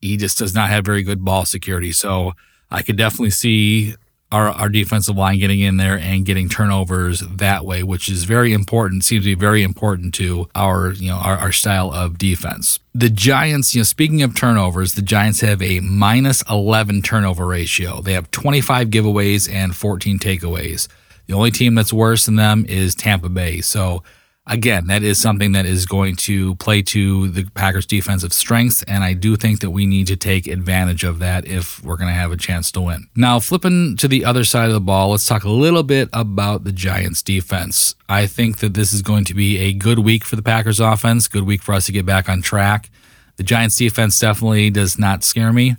He 0.00 0.16
just 0.16 0.38
does 0.38 0.54
not 0.54 0.70
have 0.70 0.84
very 0.84 1.02
good 1.02 1.24
ball 1.24 1.44
security. 1.44 1.90
So 1.92 2.32
I 2.70 2.82
could 2.82 2.96
definitely 2.96 3.30
see 3.30 3.94
our, 4.32 4.48
our 4.48 4.68
defensive 4.68 5.16
line 5.16 5.38
getting 5.38 5.60
in 5.60 5.76
there 5.76 5.98
and 5.98 6.24
getting 6.24 6.48
turnovers 6.48 7.20
that 7.20 7.64
way, 7.64 7.82
which 7.82 8.08
is 8.08 8.24
very 8.24 8.52
important, 8.52 9.04
seems 9.04 9.24
to 9.24 9.30
be 9.30 9.38
very 9.38 9.62
important 9.62 10.14
to 10.14 10.48
our, 10.54 10.92
you 10.92 11.10
know, 11.10 11.18
our, 11.18 11.36
our 11.36 11.52
style 11.52 11.92
of 11.92 12.18
defense. 12.18 12.80
The 12.94 13.10
Giants, 13.10 13.74
you 13.74 13.80
know, 13.80 13.84
speaking 13.84 14.22
of 14.22 14.34
turnovers, 14.34 14.94
the 14.94 15.02
Giants 15.02 15.40
have 15.40 15.62
a 15.62 15.80
minus 15.80 16.42
11 16.50 17.02
turnover 17.02 17.46
ratio. 17.46 18.00
They 18.00 18.14
have 18.14 18.30
25 18.30 18.88
giveaways 18.88 19.52
and 19.52 19.76
14 19.76 20.18
takeaways. 20.18 20.88
The 21.26 21.34
only 21.34 21.50
team 21.50 21.74
that's 21.74 21.92
worse 21.92 22.26
than 22.26 22.36
them 22.36 22.64
is 22.68 22.94
Tampa 22.94 23.28
Bay. 23.28 23.60
So 23.60 24.02
again, 24.46 24.86
that 24.88 25.02
is 25.02 25.20
something 25.20 25.52
that 25.52 25.66
is 25.66 25.86
going 25.86 26.16
to 26.16 26.54
play 26.56 26.82
to 26.82 27.28
the 27.28 27.44
Packers' 27.54 27.86
defensive 27.86 28.32
strengths, 28.32 28.82
and 28.84 29.04
I 29.04 29.14
do 29.14 29.36
think 29.36 29.60
that 29.60 29.70
we 29.70 29.86
need 29.86 30.06
to 30.08 30.16
take 30.16 30.46
advantage 30.46 31.04
of 31.04 31.18
that 31.20 31.46
if 31.46 31.82
we're 31.82 31.96
going 31.96 32.08
to 32.08 32.14
have 32.14 32.32
a 32.32 32.36
chance 32.36 32.70
to 32.72 32.80
win. 32.80 33.08
Now, 33.16 33.40
flipping 33.40 33.96
to 33.98 34.08
the 34.08 34.24
other 34.24 34.44
side 34.44 34.68
of 34.68 34.74
the 34.74 34.80
ball, 34.80 35.10
let's 35.10 35.26
talk 35.26 35.44
a 35.44 35.50
little 35.50 35.82
bit 35.82 36.08
about 36.12 36.64
the 36.64 36.72
Giants' 36.72 37.22
defense. 37.22 37.94
I 38.08 38.26
think 38.26 38.58
that 38.58 38.74
this 38.74 38.92
is 38.92 39.02
going 39.02 39.24
to 39.26 39.34
be 39.34 39.58
a 39.58 39.72
good 39.72 40.00
week 40.00 40.24
for 40.24 40.36
the 40.36 40.42
Packers' 40.42 40.80
offense, 40.80 41.28
good 41.28 41.44
week 41.44 41.62
for 41.62 41.72
us 41.74 41.86
to 41.86 41.92
get 41.92 42.06
back 42.06 42.28
on 42.28 42.42
track. 42.42 42.90
The 43.36 43.44
Giants' 43.44 43.76
defense 43.76 44.18
definitely 44.18 44.70
does 44.70 44.98
not 44.98 45.24
scare 45.24 45.52
me. 45.52 45.76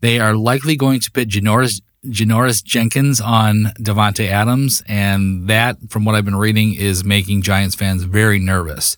They 0.00 0.18
are 0.18 0.34
likely 0.34 0.76
going 0.76 1.00
to 1.00 1.10
put 1.10 1.28
Janoris 1.28 1.80
Janoris 2.04 2.62
Jenkins 2.62 3.20
on 3.20 3.72
Davante 3.80 4.28
Adams, 4.28 4.82
and 4.86 5.48
that, 5.48 5.76
from 5.90 6.04
what 6.04 6.14
I've 6.14 6.24
been 6.24 6.36
reading, 6.36 6.74
is 6.74 7.04
making 7.04 7.42
Giants 7.42 7.74
fans 7.74 8.04
very 8.04 8.38
nervous. 8.38 8.96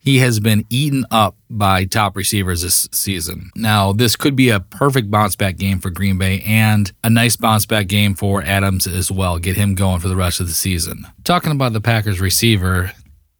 He 0.00 0.18
has 0.18 0.40
been 0.40 0.64
eaten 0.70 1.04
up 1.10 1.36
by 1.50 1.84
top 1.84 2.16
receivers 2.16 2.62
this 2.62 2.88
season. 2.92 3.50
Now, 3.56 3.92
this 3.92 4.16
could 4.16 4.36
be 4.36 4.48
a 4.48 4.60
perfect 4.60 5.10
bounce 5.10 5.36
back 5.36 5.56
game 5.56 5.80
for 5.80 5.90
Green 5.90 6.16
Bay 6.16 6.40
and 6.46 6.90
a 7.02 7.10
nice 7.10 7.36
bounce 7.36 7.66
back 7.66 7.88
game 7.88 8.14
for 8.14 8.42
Adams 8.42 8.86
as 8.86 9.10
well. 9.10 9.38
Get 9.38 9.56
him 9.56 9.74
going 9.74 10.00
for 10.00 10.08
the 10.08 10.16
rest 10.16 10.40
of 10.40 10.46
the 10.46 10.54
season. 10.54 11.06
Talking 11.24 11.52
about 11.52 11.72
the 11.72 11.80
Packers 11.80 12.20
receiver, 12.20 12.92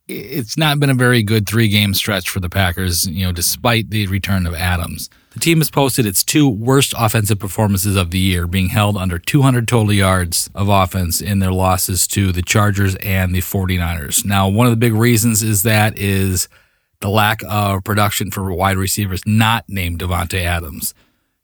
it's 0.09 0.57
not 0.57 0.81
been 0.81 0.91
a 0.91 0.95
very 0.95 1.23
good 1.23 1.47
three 1.47 1.69
game 1.69 1.93
stretch 1.93 2.31
for 2.31 2.41
the 2.41 2.49
Packers, 2.49 3.07
you 3.07 3.27
know, 3.27 3.33
despite 3.33 3.91
the 3.91 4.07
return 4.07 4.47
of 4.47 4.55
Adams. 4.55 5.11
The 5.33 5.41
team 5.41 5.59
has 5.59 5.71
posted 5.71 6.07
its 6.07 6.25
two 6.25 6.49
worst 6.49 6.95
offensive 6.99 7.39
performances 7.39 7.95
of 7.95 8.11
the 8.11 8.19
year, 8.19 8.47
being 8.47 8.71
held 8.71 8.97
under 8.97 9.19
200 9.19 9.69
total 9.69 9.93
yards 9.93 10.51
of 10.55 10.69
offense 10.69 11.21
in 11.21 11.39
their 11.39 11.53
losses 11.53 12.07
to 12.09 12.33
the 12.33 12.43
Chargers 12.43 12.97
and 12.97 13.35
the 13.35 13.41
49ers. 13.41 14.25
Now, 14.25 14.49
one 14.49 14.67
of 14.67 14.73
the 14.73 14.77
big 14.77 14.95
reasons 14.95 15.43
is 15.43 15.63
that 15.63 15.99
is 15.99 16.49
the 17.01 17.11
lack 17.11 17.43
of 17.49 17.85
production 17.85 18.31
for 18.31 18.51
wide 18.53 18.77
receivers 18.79 19.23
not 19.27 19.65
named 19.69 20.01
Davante 20.01 20.41
Adams. 20.41 20.95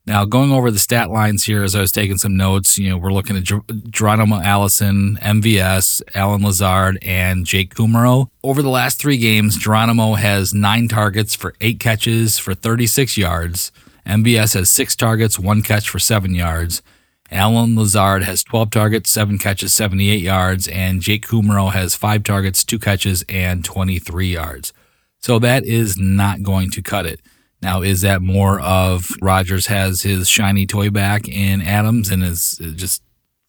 Now, 0.06 0.26
going 0.26 0.52
over 0.52 0.70
the 0.70 0.78
stat 0.78 1.10
lines 1.10 1.44
here 1.44 1.62
as 1.62 1.74
I 1.74 1.80
was 1.80 1.90
taking 1.90 2.18
some 2.18 2.36
notes, 2.36 2.76
you 2.76 2.90
know, 2.90 2.98
we're 2.98 3.12
looking 3.12 3.38
at 3.38 3.44
Ger- 3.44 3.64
Geronimo 3.88 4.36
Allison, 4.36 5.16
MVS, 5.22 6.02
Allen 6.14 6.42
Lazard, 6.42 6.98
and 7.00 7.46
Jake 7.46 7.74
Kumerow. 7.74 8.28
Over 8.42 8.60
the 8.60 8.68
last 8.68 9.00
three 9.00 9.16
games, 9.16 9.56
Geronimo 9.56 10.14
has 10.14 10.52
nine 10.52 10.88
targets 10.88 11.34
for 11.34 11.54
eight 11.62 11.80
catches 11.80 12.38
for 12.38 12.54
36 12.54 13.16
yards. 13.16 13.72
MVS 14.06 14.52
has 14.52 14.68
six 14.68 14.94
targets, 14.94 15.38
one 15.38 15.62
catch 15.62 15.88
for 15.88 15.98
seven 15.98 16.34
yards. 16.34 16.82
Allen 17.30 17.74
Lazard 17.74 18.24
has 18.24 18.44
12 18.44 18.70
targets, 18.70 19.10
seven 19.10 19.38
catches, 19.38 19.72
78 19.72 20.20
yards. 20.20 20.68
And 20.68 21.00
Jake 21.00 21.26
Kumerow 21.26 21.72
has 21.72 21.94
five 21.94 22.24
targets, 22.24 22.62
two 22.62 22.78
catches, 22.78 23.24
and 23.26 23.64
23 23.64 24.26
yards. 24.34 24.74
So 25.20 25.38
that 25.38 25.64
is 25.64 25.96
not 25.96 26.42
going 26.42 26.70
to 26.72 26.82
cut 26.82 27.06
it. 27.06 27.20
Now, 27.64 27.80
is 27.80 28.02
that 28.02 28.20
more 28.20 28.60
of 28.60 29.06
Rodgers 29.22 29.68
has 29.68 30.02
his 30.02 30.28
shiny 30.28 30.66
toy 30.66 30.90
back 30.90 31.26
in 31.26 31.62
Adams 31.62 32.10
and 32.10 32.22
is 32.22 32.60
uh, 32.62 32.72
just 32.76 33.02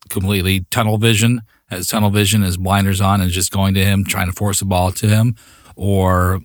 completely 0.10 0.62
tunnel 0.72 0.98
vision, 0.98 1.42
has 1.68 1.90
tunnel 1.90 2.12
vision, 2.12 2.42
his 2.42 2.56
blinders 2.56 3.02
on, 3.02 3.20
and 3.20 3.30
just 3.30 3.52
going 3.52 3.74
to 3.74 3.84
him, 3.84 4.06
trying 4.06 4.28
to 4.28 4.34
force 4.34 4.60
the 4.60 4.66
ball 4.66 4.94
to 4.94 5.10
him? 5.10 5.36
Or 5.76 6.40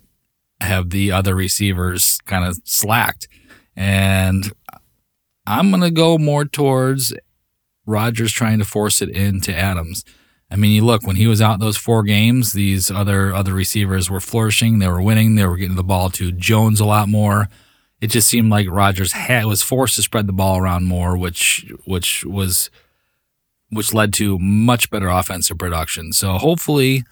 have 0.59 0.89
the 0.89 1.13
other 1.13 1.33
receivers 1.33 2.19
kind 2.25 2.43
of 2.43 2.59
slacked? 2.65 3.29
And 3.73 4.51
I'm 5.47 5.69
going 5.69 5.81
to 5.81 5.91
go 5.91 6.17
more 6.17 6.43
towards 6.43 7.13
Rodgers 7.85 8.33
trying 8.33 8.59
to 8.59 8.65
force 8.65 9.01
it 9.01 9.07
into 9.07 9.55
Adams. 9.57 10.03
I 10.51 10.57
mean, 10.57 10.71
you 10.71 10.83
look 10.83 11.07
when 11.07 11.15
he 11.15 11.27
was 11.27 11.41
out 11.41 11.61
those 11.61 11.77
four 11.77 12.03
games, 12.03 12.51
these 12.51 12.91
other 12.91 13.33
other 13.33 13.53
receivers 13.53 14.09
were 14.09 14.19
flourishing. 14.19 14.79
They 14.79 14.87
were 14.89 15.01
winning. 15.01 15.35
They 15.35 15.45
were 15.45 15.55
getting 15.55 15.77
the 15.77 15.83
ball 15.83 16.09
to 16.11 16.31
Jones 16.33 16.81
a 16.81 16.85
lot 16.85 17.07
more. 17.07 17.47
It 18.01 18.07
just 18.07 18.27
seemed 18.27 18.49
like 18.49 18.69
Rodgers 18.69 19.13
had, 19.13 19.45
was 19.45 19.63
forced 19.63 19.95
to 19.95 20.01
spread 20.01 20.27
the 20.27 20.33
ball 20.33 20.57
around 20.57 20.85
more, 20.85 21.15
which 21.15 21.71
which 21.85 22.25
was 22.25 22.69
which 23.69 23.93
led 23.93 24.11
to 24.13 24.37
much 24.39 24.89
better 24.89 25.07
offensive 25.07 25.57
production. 25.57 26.11
So 26.11 26.33
hopefully, 26.33 27.05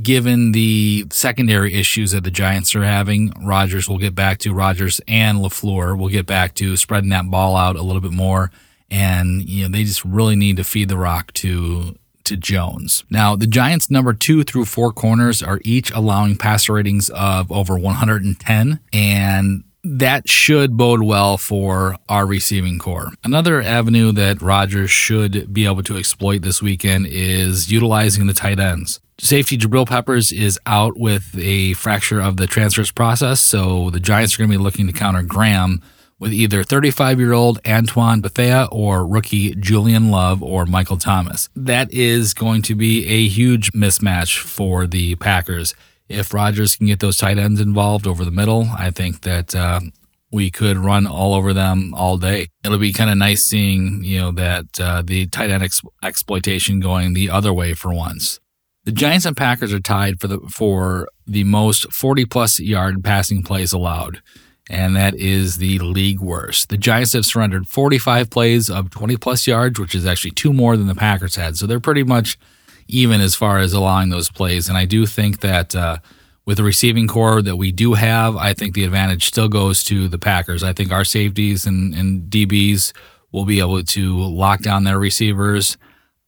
given 0.00 0.52
the 0.52 1.04
secondary 1.10 1.74
issues 1.74 2.12
that 2.12 2.24
the 2.24 2.30
Giants 2.30 2.74
are 2.74 2.84
having, 2.84 3.34
Rodgers 3.44 3.90
will 3.90 3.98
get 3.98 4.14
back 4.14 4.38
to 4.38 4.54
Rodgers 4.54 5.02
and 5.06 5.38
LaFleur 5.38 5.98
will 5.98 6.08
get 6.08 6.24
back 6.24 6.54
to 6.54 6.78
spreading 6.78 7.10
that 7.10 7.30
ball 7.30 7.56
out 7.56 7.76
a 7.76 7.82
little 7.82 8.00
bit 8.00 8.12
more. 8.12 8.50
And 8.90 9.46
you 9.46 9.64
know 9.64 9.76
they 9.76 9.84
just 9.84 10.04
really 10.04 10.36
need 10.36 10.56
to 10.56 10.64
feed 10.64 10.88
the 10.88 10.96
rock 10.96 11.32
to 11.34 11.96
to 12.24 12.36
Jones. 12.36 13.04
Now, 13.10 13.36
the 13.36 13.46
Giants' 13.46 13.90
number 13.90 14.12
two 14.12 14.44
through 14.44 14.64
four 14.64 14.92
corners 14.92 15.42
are 15.42 15.60
each 15.64 15.90
allowing 15.92 16.36
passer 16.36 16.74
ratings 16.74 17.10
of 17.10 17.50
over 17.52 17.78
110, 17.78 18.80
and 18.92 19.64
that 19.84 20.28
should 20.28 20.76
bode 20.76 21.02
well 21.02 21.36
for 21.36 21.96
our 22.08 22.26
receiving 22.26 22.78
corps. 22.78 23.10
Another 23.22 23.60
avenue 23.60 24.12
that 24.12 24.40
Rodgers 24.40 24.90
should 24.90 25.52
be 25.52 25.66
able 25.66 25.82
to 25.82 25.98
exploit 25.98 26.40
this 26.42 26.62
weekend 26.62 27.06
is 27.06 27.70
utilizing 27.70 28.26
the 28.26 28.32
tight 28.32 28.58
ends. 28.58 29.00
Safety 29.18 29.56
Jabril 29.56 29.86
Peppers 29.86 30.32
is 30.32 30.58
out 30.66 30.98
with 30.98 31.36
a 31.38 31.74
fracture 31.74 32.20
of 32.20 32.36
the 32.36 32.46
transverse 32.46 32.90
process, 32.90 33.40
so 33.40 33.90
the 33.90 34.00
Giants 34.00 34.34
are 34.34 34.38
going 34.38 34.50
to 34.50 34.58
be 34.58 34.62
looking 34.62 34.86
to 34.86 34.92
counter 34.92 35.22
Graham 35.22 35.82
with 36.24 36.32
either 36.32 36.64
35 36.64 37.20
year 37.20 37.34
old 37.34 37.60
Antoine 37.68 38.22
Bethea 38.22 38.66
or 38.72 39.06
rookie 39.06 39.54
Julian 39.56 40.10
Love 40.10 40.42
or 40.42 40.64
Michael 40.64 40.96
Thomas. 40.96 41.50
That 41.54 41.92
is 41.92 42.32
going 42.32 42.62
to 42.62 42.74
be 42.74 43.06
a 43.06 43.28
huge 43.28 43.72
mismatch 43.72 44.38
for 44.38 44.86
the 44.86 45.16
Packers. 45.16 45.74
If 46.08 46.32
Rodgers 46.32 46.76
can 46.76 46.86
get 46.86 47.00
those 47.00 47.18
tight 47.18 47.36
ends 47.36 47.60
involved 47.60 48.06
over 48.06 48.24
the 48.24 48.30
middle, 48.30 48.68
I 48.74 48.90
think 48.90 49.20
that 49.20 49.54
uh, 49.54 49.80
we 50.32 50.50
could 50.50 50.78
run 50.78 51.06
all 51.06 51.34
over 51.34 51.52
them 51.52 51.92
all 51.92 52.16
day. 52.16 52.48
It'll 52.64 52.78
be 52.78 52.94
kind 52.94 53.10
of 53.10 53.18
nice 53.18 53.44
seeing, 53.44 54.02
you 54.02 54.18
know, 54.18 54.32
that 54.32 54.80
uh, 54.80 55.02
the 55.02 55.26
tight 55.26 55.50
end 55.50 55.62
ex- 55.62 55.82
exploitation 56.02 56.80
going 56.80 57.12
the 57.12 57.28
other 57.28 57.52
way 57.52 57.74
for 57.74 57.92
once. 57.92 58.40
The 58.84 58.92
Giants 58.92 59.26
and 59.26 59.36
Packers 59.36 59.74
are 59.74 59.80
tied 59.80 60.22
for 60.22 60.28
the 60.28 60.40
for 60.50 61.06
the 61.26 61.44
most 61.44 61.92
40 61.92 62.24
plus 62.24 62.60
yard 62.60 63.04
passing 63.04 63.42
plays 63.42 63.74
allowed 63.74 64.22
and 64.70 64.96
that 64.96 65.14
is 65.14 65.58
the 65.58 65.78
league 65.78 66.20
worst. 66.20 66.70
The 66.70 66.78
Giants 66.78 67.12
have 67.12 67.26
surrendered 67.26 67.68
45 67.68 68.30
plays 68.30 68.70
of 68.70 68.90
20 68.90 69.16
plus 69.16 69.46
yards, 69.46 69.78
which 69.78 69.94
is 69.94 70.06
actually 70.06 70.30
two 70.30 70.52
more 70.52 70.76
than 70.76 70.86
the 70.86 70.94
Packers 70.94 71.36
had. 71.36 71.56
So 71.56 71.66
they're 71.66 71.80
pretty 71.80 72.04
much 72.04 72.38
even 72.88 73.20
as 73.20 73.34
far 73.34 73.58
as 73.58 73.72
allowing 73.72 74.10
those 74.10 74.30
plays. 74.30 74.68
And 74.68 74.76
I 74.78 74.84
do 74.84 75.06
think 75.06 75.40
that 75.40 75.74
uh, 75.74 75.98
with 76.44 76.58
the 76.58 76.62
receiving 76.62 77.08
corps 77.08 77.42
that 77.42 77.56
we 77.56 77.72
do 77.72 77.94
have, 77.94 78.36
I 78.36 78.54
think 78.54 78.74
the 78.74 78.84
advantage 78.84 79.26
still 79.26 79.48
goes 79.48 79.82
to 79.84 80.08
the 80.08 80.18
Packers. 80.18 80.62
I 80.62 80.72
think 80.72 80.92
our 80.92 81.04
safeties 81.04 81.66
and, 81.66 81.94
and 81.94 82.30
DBs 82.30 82.92
will 83.32 83.44
be 83.44 83.58
able 83.58 83.82
to 83.82 84.20
lock 84.22 84.62
down 84.62 84.84
their 84.84 84.98
receivers. 84.98 85.76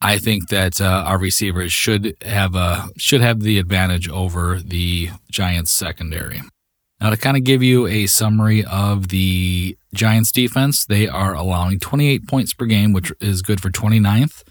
I 0.00 0.18
think 0.18 0.48
that 0.48 0.80
uh, 0.80 1.04
our 1.06 1.18
receivers 1.18 1.72
should 1.72 2.16
have 2.22 2.54
a 2.54 2.88
should 2.98 3.22
have 3.22 3.40
the 3.40 3.58
advantage 3.58 4.08
over 4.08 4.60
the 4.60 5.10
Giants 5.30 5.70
secondary. 5.70 6.42
Now, 7.00 7.10
to 7.10 7.16
kind 7.16 7.36
of 7.36 7.44
give 7.44 7.62
you 7.62 7.86
a 7.86 8.06
summary 8.06 8.64
of 8.64 9.08
the 9.08 9.76
Giants 9.94 10.32
defense, 10.32 10.86
they 10.86 11.06
are 11.06 11.34
allowing 11.34 11.78
28 11.78 12.26
points 12.26 12.54
per 12.54 12.64
game, 12.64 12.92
which 12.92 13.12
is 13.20 13.42
good 13.42 13.60
for 13.60 13.70
29th. 13.70 14.42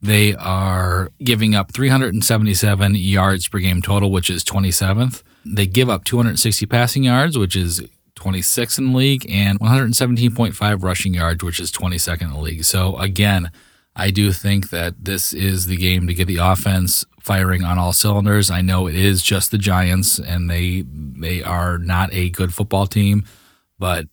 They 0.00 0.34
are 0.34 1.10
giving 1.22 1.54
up 1.54 1.72
377 1.72 2.94
yards 2.94 3.48
per 3.48 3.58
game 3.58 3.82
total, 3.82 4.10
which 4.10 4.30
is 4.30 4.44
27th. 4.44 5.22
They 5.44 5.66
give 5.66 5.90
up 5.90 6.04
260 6.04 6.64
passing 6.66 7.04
yards, 7.04 7.36
which 7.36 7.56
is 7.56 7.82
26th 8.14 8.78
in 8.78 8.92
the 8.92 8.96
league, 8.96 9.26
and 9.28 9.58
117.5 9.58 10.82
rushing 10.82 11.14
yards, 11.14 11.42
which 11.42 11.58
is 11.58 11.72
22nd 11.72 12.22
in 12.22 12.30
the 12.30 12.38
league. 12.38 12.64
So, 12.64 12.96
again, 12.98 13.50
I 13.96 14.10
do 14.10 14.32
think 14.32 14.70
that 14.70 15.04
this 15.04 15.32
is 15.32 15.66
the 15.66 15.76
game 15.76 16.06
to 16.06 16.14
get 16.14 16.26
the 16.26 16.36
offense 16.36 17.04
firing 17.20 17.64
on 17.64 17.78
all 17.78 17.92
cylinders. 17.92 18.50
I 18.50 18.62
know 18.62 18.86
it 18.86 18.94
is 18.94 19.22
just 19.22 19.50
the 19.50 19.58
Giants 19.58 20.18
and 20.18 20.48
they 20.48 20.84
they 20.86 21.42
are 21.42 21.76
not 21.78 22.12
a 22.12 22.30
good 22.30 22.54
football 22.54 22.86
team, 22.86 23.24
but 23.78 24.06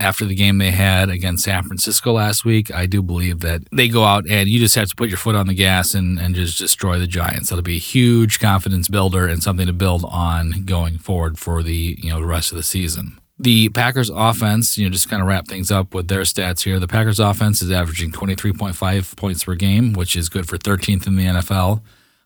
after 0.00 0.24
the 0.24 0.34
game 0.34 0.58
they 0.58 0.70
had 0.70 1.10
against 1.10 1.44
San 1.44 1.64
Francisco 1.64 2.12
last 2.12 2.44
week, 2.44 2.72
I 2.72 2.86
do 2.86 3.02
believe 3.02 3.40
that 3.40 3.62
they 3.72 3.88
go 3.88 4.04
out 4.04 4.28
and 4.30 4.48
you 4.48 4.58
just 4.58 4.76
have 4.76 4.88
to 4.88 4.96
put 4.96 5.08
your 5.08 5.18
foot 5.18 5.34
on 5.34 5.48
the 5.48 5.54
gas 5.54 5.94
and, 5.94 6.18
and 6.18 6.34
just 6.34 6.58
destroy 6.58 6.98
the 6.98 7.06
Giants. 7.06 7.48
That'll 7.50 7.62
be 7.62 7.76
a 7.76 7.80
huge 7.80 8.38
confidence 8.38 8.88
builder 8.88 9.26
and 9.26 9.42
something 9.42 9.66
to 9.66 9.72
build 9.72 10.04
on 10.08 10.64
going 10.64 10.98
forward 10.98 11.38
for 11.38 11.62
the 11.62 11.98
you 12.00 12.10
know 12.10 12.20
the 12.20 12.26
rest 12.26 12.52
of 12.52 12.56
the 12.56 12.62
season. 12.62 13.18
The 13.38 13.68
Packers 13.68 14.10
offense, 14.10 14.76
you 14.76 14.86
know, 14.86 14.90
just 14.90 15.08
kind 15.08 15.22
of 15.22 15.28
wrap 15.28 15.46
things 15.46 15.70
up 15.70 15.94
with 15.94 16.08
their 16.08 16.22
stats 16.22 16.64
here. 16.64 16.80
The 16.80 16.88
Packers 16.88 17.20
offense 17.20 17.62
is 17.62 17.70
averaging 17.70 18.10
23.5 18.10 19.16
points 19.16 19.44
per 19.44 19.54
game, 19.54 19.92
which 19.92 20.16
is 20.16 20.28
good 20.28 20.48
for 20.48 20.58
13th 20.58 21.06
in 21.06 21.16
the 21.16 21.24
NFL. 21.24 21.82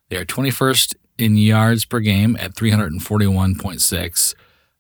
They 0.08 0.16
are 0.16 0.24
21st 0.24 0.94
in 1.18 1.36
yards 1.36 1.84
per 1.84 2.00
game 2.00 2.36
at 2.40 2.54
341.6. 2.54 4.34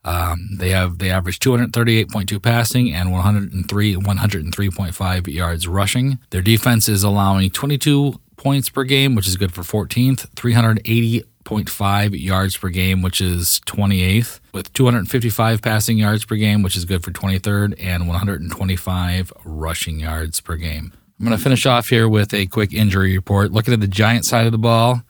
Um, 0.04 0.48
they 0.56 0.70
have 0.70 0.98
they 0.98 1.10
average 1.10 1.38
238.2 1.38 2.42
passing 2.42 2.92
and 2.92 3.12
103 3.12 3.94
103.5 3.94 5.32
yards 5.32 5.68
rushing. 5.68 6.18
Their 6.30 6.42
defense 6.42 6.88
is 6.88 7.04
allowing 7.04 7.50
22 7.50 8.20
points 8.36 8.68
per 8.68 8.82
game, 8.82 9.14
which 9.14 9.28
is 9.28 9.36
good 9.36 9.52
for 9.52 9.62
14th, 9.62 10.34
380 10.34 11.22
6.5 11.52 12.20
yards 12.20 12.56
per 12.56 12.68
game, 12.68 13.02
which 13.02 13.20
is 13.20 13.60
28th, 13.66 14.40
with 14.52 14.72
255 14.72 15.60
passing 15.62 15.98
yards 15.98 16.24
per 16.24 16.36
game, 16.36 16.62
which 16.62 16.76
is 16.76 16.84
good 16.84 17.02
for 17.02 17.10
23rd, 17.10 17.74
and 17.82 18.08
125 18.08 19.32
rushing 19.44 20.00
yards 20.00 20.40
per 20.40 20.56
game. 20.56 20.92
I'm 21.18 21.26
going 21.26 21.36
to 21.36 21.42
finish 21.42 21.66
off 21.66 21.88
here 21.88 22.08
with 22.08 22.34
a 22.34 22.46
quick 22.46 22.72
injury 22.72 23.14
report. 23.14 23.52
Looking 23.52 23.74
at 23.74 23.80
the 23.80 23.86
Giant 23.86 24.24
side 24.24 24.46
of 24.46 24.52
the 24.52 24.58
ball, 24.58 25.02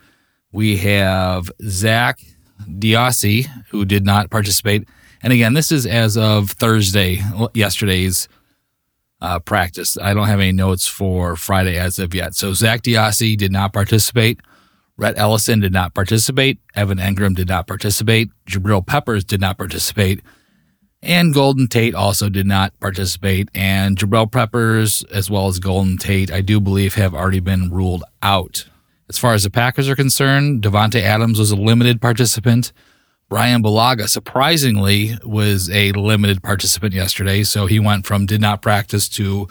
we 0.51 0.77
have 0.79 1.51
Zach 1.63 2.21
Diossi, 2.69 3.47
who 3.69 3.85
did 3.85 4.05
not 4.05 4.31
participate. 4.31 4.87
And 5.23 5.33
again, 5.33 5.55
this 5.55 5.73
is 5.73 5.87
as 5.87 6.17
of 6.17 6.51
Thursday, 6.51 7.23
yesterday's 7.55 8.29
uh, 9.21 9.39
practice. 9.39 9.97
I 9.97 10.15
don't 10.15 10.27
have 10.27 10.41
any 10.41 10.53
notes 10.53 10.89
for 10.89 11.37
Friday 11.37 11.79
as 11.79 11.99
of 11.99 12.15
yet. 12.15 12.35
So 12.35 12.53
Zach 12.53 12.83
Diossi 12.83 13.37
did 13.37 13.53
not 13.53 13.73
participate. 13.73 14.41
Rhett 15.03 15.19
Ellison 15.19 15.59
did 15.59 15.73
not 15.73 15.95
participate. 15.95 16.61
Evan 16.77 16.99
Engram 16.99 17.35
did 17.35 17.49
not 17.49 17.67
participate. 17.67 18.31
Jabril 18.47 18.87
Peppers 18.87 19.25
did 19.25 19.41
not 19.41 19.59
participate. 19.59 20.23
And 21.03 21.35
Golden 21.35 21.67
Tate 21.67 21.97
also 21.97 22.29
did 22.29 22.47
not 22.47 22.79
participate. 22.79 23.49
And 23.53 23.99
Jabril 23.99 24.31
Peppers, 24.31 25.03
as 25.11 25.29
well 25.29 25.49
as 25.49 25.59
Golden 25.59 25.99
Tate, 25.99 26.31
I 26.31 26.41
do 26.41 26.61
believe 26.61 26.95
have 26.95 27.15
already 27.15 27.41
been 27.41 27.69
ruled 27.69 28.05
out. 28.23 28.67
As 29.09 29.19
far 29.19 29.35
as 29.35 29.43
the 29.43 29.51
Packers 29.51 29.89
are 29.89 29.97
concerned, 29.97 30.63
Davante 30.63 31.03
Adams 31.03 31.41
was 31.41 31.51
a 31.51 31.57
limited 31.57 32.01
participant. 32.01 32.73
Brian 33.29 33.61
Bulaga, 33.61 34.09
surprisingly, 34.09 35.19
was 35.25 35.69
a 35.71 35.91
limited 35.93 36.45
participant 36.45 36.95
yesterday. 36.95 37.43
So 37.43 37.67
he 37.67 37.81
went 37.81 38.07
from 38.07 38.25
did 38.25 38.41
not 38.41 38.63
practice 38.63 39.09
to 39.11 39.49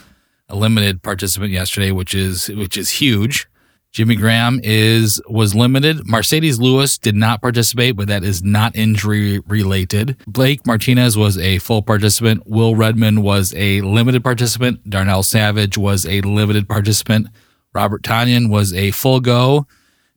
a 0.47 0.55
limited 0.55 1.03
participant 1.03 1.51
yesterday, 1.51 1.91
which 1.91 2.15
is 2.15 2.47
which 2.47 2.77
is 2.77 2.91
huge. 2.91 3.49
Jimmy 3.91 4.15
Graham 4.15 4.61
is 4.63 5.21
was 5.27 5.53
limited. 5.53 5.97
Marcedes 5.99 6.59
Lewis 6.59 6.97
did 6.97 7.15
not 7.15 7.41
participate, 7.41 7.97
but 7.97 8.07
that 8.07 8.23
is 8.23 8.41
not 8.41 8.73
injury 8.73 9.39
related. 9.39 10.15
Blake 10.25 10.65
Martinez 10.65 11.17
was 11.17 11.37
a 11.37 11.59
full 11.59 11.81
participant. 11.81 12.47
Will 12.47 12.73
Redmond 12.73 13.21
was 13.21 13.53
a 13.53 13.81
limited 13.81 14.23
participant. 14.23 14.89
Darnell 14.89 15.23
Savage 15.23 15.77
was 15.77 16.05
a 16.05 16.21
limited 16.21 16.69
participant. 16.69 17.27
Robert 17.73 18.01
Tonyan 18.01 18.49
was 18.49 18.73
a 18.73 18.91
full 18.91 19.19
go. 19.19 19.67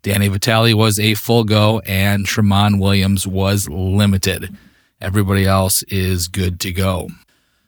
Danny 0.02 0.28
Vitale 0.28 0.74
was 0.74 1.00
a 1.00 1.14
full 1.14 1.42
go, 1.42 1.80
and 1.80 2.26
Tramon 2.26 2.78
Williams 2.80 3.26
was 3.26 3.68
limited. 3.68 4.56
Everybody 5.00 5.46
else 5.46 5.82
is 5.84 6.28
good 6.28 6.60
to 6.60 6.72
go. 6.72 7.08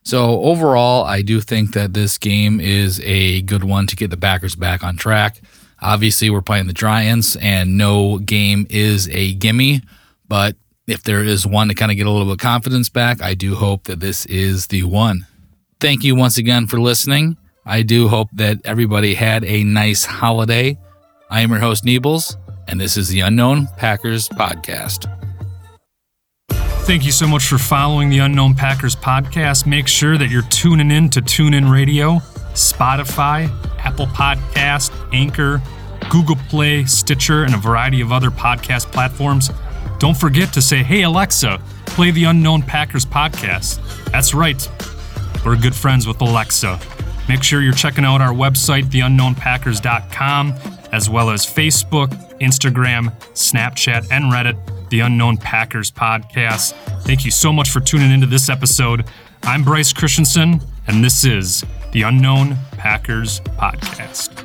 So 0.04 0.40
overall, 0.42 1.04
I 1.04 1.22
do 1.22 1.40
think 1.40 1.72
that 1.72 1.94
this 1.94 2.16
game 2.16 2.60
is 2.60 3.00
a 3.00 3.42
good 3.42 3.64
one 3.64 3.88
to 3.88 3.96
get 3.96 4.10
the 4.10 4.16
backers 4.16 4.54
back 4.54 4.84
on 4.84 4.96
track. 4.96 5.40
Obviously, 5.80 6.30
we're 6.30 6.42
playing 6.42 6.66
the 6.66 6.72
Giants, 6.72 7.36
and 7.36 7.76
no 7.76 8.18
game 8.18 8.66
is 8.70 9.08
a 9.10 9.34
gimme. 9.34 9.82
But 10.28 10.56
if 10.86 11.02
there 11.02 11.22
is 11.22 11.46
one 11.46 11.68
to 11.68 11.74
kind 11.74 11.90
of 11.90 11.96
get 11.96 12.06
a 12.06 12.10
little 12.10 12.26
bit 12.26 12.32
of 12.32 12.38
confidence 12.38 12.88
back, 12.88 13.22
I 13.22 13.34
do 13.34 13.54
hope 13.54 13.84
that 13.84 14.00
this 14.00 14.24
is 14.26 14.68
the 14.68 14.84
one. 14.84 15.26
Thank 15.80 16.04
you 16.04 16.14
once 16.14 16.38
again 16.38 16.66
for 16.66 16.80
listening. 16.80 17.36
I 17.64 17.82
do 17.82 18.08
hope 18.08 18.28
that 18.34 18.58
everybody 18.64 19.14
had 19.14 19.44
a 19.44 19.64
nice 19.64 20.04
holiday. 20.04 20.78
I 21.28 21.40
am 21.40 21.50
your 21.50 21.58
host, 21.58 21.84
Niebles, 21.84 22.36
and 22.68 22.80
this 22.80 22.96
is 22.96 23.08
the 23.08 23.20
Unknown 23.20 23.66
Packers 23.76 24.28
Podcast. 24.28 25.12
Thank 26.86 27.04
you 27.04 27.10
so 27.10 27.26
much 27.26 27.44
for 27.44 27.58
following 27.58 28.10
the 28.10 28.20
Unknown 28.20 28.54
Packers 28.54 28.94
podcast. 28.94 29.66
Make 29.66 29.88
sure 29.88 30.16
that 30.16 30.30
you're 30.30 30.42
tuning 30.42 30.92
in 30.92 31.10
to 31.10 31.20
TuneIn 31.20 31.68
Radio, 31.68 32.20
Spotify, 32.56 33.48
Apple 33.78 34.06
Podcast, 34.06 34.90
Anchor, 35.12 35.62
Google 36.10 36.36
Play, 36.48 36.84
Stitcher, 36.84 37.44
and 37.44 37.54
a 37.54 37.58
variety 37.58 38.00
of 38.00 38.12
other 38.12 38.30
podcast 38.30 38.90
platforms. 38.92 39.50
Don't 39.98 40.16
forget 40.16 40.52
to 40.54 40.62
say, 40.62 40.82
hey, 40.82 41.02
Alexa, 41.02 41.60
play 41.86 42.10
the 42.10 42.24
Unknown 42.24 42.62
Packers 42.62 43.04
podcast. 43.04 43.80
That's 44.10 44.34
right. 44.34 44.68
We're 45.44 45.56
good 45.56 45.74
friends 45.74 46.06
with 46.06 46.20
Alexa. 46.20 46.80
Make 47.28 47.42
sure 47.42 47.60
you're 47.60 47.72
checking 47.72 48.04
out 48.04 48.20
our 48.20 48.32
website, 48.32 48.84
theunknownpackers.com, 48.84 50.54
as 50.92 51.10
well 51.10 51.30
as 51.30 51.44
Facebook, 51.44 52.08
Instagram, 52.40 53.12
Snapchat, 53.32 54.08
and 54.10 54.32
Reddit, 54.32 54.88
The 54.90 55.00
Unknown 55.00 55.36
Packers 55.36 55.90
Podcast. 55.90 56.72
Thank 57.02 57.24
you 57.24 57.30
so 57.30 57.52
much 57.52 57.70
for 57.70 57.80
tuning 57.80 58.12
into 58.12 58.26
this 58.26 58.48
episode. 58.48 59.06
I'm 59.42 59.64
Bryce 59.64 59.92
Christensen, 59.92 60.60
and 60.86 61.04
this 61.04 61.24
is 61.24 61.64
the 61.96 62.02
Unknown 62.02 62.54
Packers 62.72 63.40
Podcast. 63.56 64.35